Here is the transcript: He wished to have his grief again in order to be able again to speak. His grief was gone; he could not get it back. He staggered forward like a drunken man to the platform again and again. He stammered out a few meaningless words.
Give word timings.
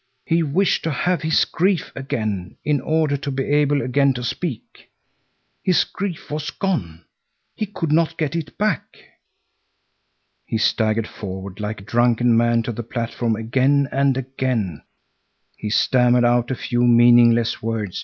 He 0.25 0.41
wished 0.41 0.83
to 0.85 0.89
have 0.91 1.21
his 1.21 1.45
grief 1.45 1.91
again 1.95 2.57
in 2.65 2.81
order 2.81 3.15
to 3.17 3.29
be 3.29 3.43
able 3.43 3.83
again 3.83 4.15
to 4.15 4.23
speak. 4.23 4.89
His 5.61 5.83
grief 5.83 6.31
was 6.31 6.49
gone; 6.49 7.05
he 7.53 7.67
could 7.67 7.91
not 7.91 8.17
get 8.17 8.35
it 8.35 8.57
back. 8.57 8.97
He 10.47 10.57
staggered 10.57 11.05
forward 11.07 11.59
like 11.59 11.81
a 11.81 11.85
drunken 11.85 12.35
man 12.35 12.63
to 12.63 12.71
the 12.71 12.81
platform 12.81 13.35
again 13.35 13.87
and 13.91 14.17
again. 14.17 14.81
He 15.55 15.69
stammered 15.69 16.25
out 16.25 16.49
a 16.49 16.55
few 16.55 16.81
meaningless 16.87 17.61
words. 17.61 17.99